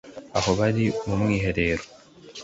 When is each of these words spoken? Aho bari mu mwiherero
Aho 0.37 0.51
bari 0.59 0.85
mu 1.07 1.15
mwiherero 1.21 1.85